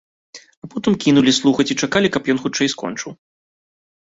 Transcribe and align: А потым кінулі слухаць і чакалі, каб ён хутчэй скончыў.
А 0.67 0.69
потым 0.73 0.95
кінулі 1.03 1.33
слухаць 1.39 1.67
і 1.75 1.77
чакалі, 1.83 2.07
каб 2.17 2.23
ён 2.35 2.43
хутчэй 2.45 2.73
скончыў. 2.77 3.11